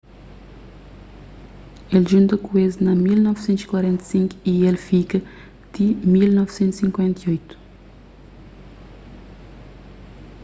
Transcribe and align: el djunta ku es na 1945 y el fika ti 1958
el 1.95 2.03
djunta 2.05 2.35
ku 2.45 2.51
es 2.65 2.73
na 2.85 2.93
1945 2.95 4.35
y 4.51 4.53
el 4.69 4.77
fika 4.85 5.19
ti 5.73 5.85
1958 5.95 7.57